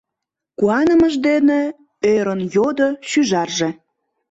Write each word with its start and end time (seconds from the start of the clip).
—куанымыж 0.59 1.13
дене 1.27 1.61
ӧрын 2.13 2.41
йодо 2.55 2.87
шӱжарже. 3.09 3.69